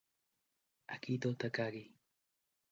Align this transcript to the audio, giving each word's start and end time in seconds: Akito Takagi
Akito 0.93 1.29
Takagi 1.39 1.83